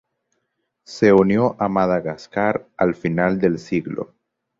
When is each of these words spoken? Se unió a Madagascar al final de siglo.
Se 0.83 1.13
unió 1.13 1.55
a 1.59 1.69
Madagascar 1.69 2.67
al 2.75 2.95
final 2.95 3.37
de 3.39 3.55
siglo. 3.59 4.15